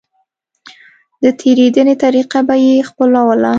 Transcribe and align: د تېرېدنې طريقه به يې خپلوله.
د 1.23 1.25
تېرېدنې 1.39 1.95
طريقه 2.03 2.39
به 2.47 2.55
يې 2.65 2.75
خپلوله. 2.89 3.49